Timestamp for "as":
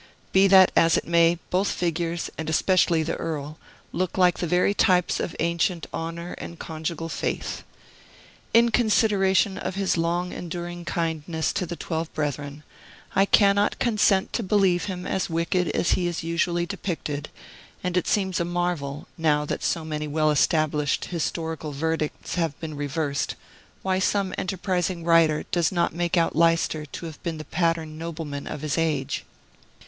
0.75-0.97, 15.05-15.29, 15.67-15.91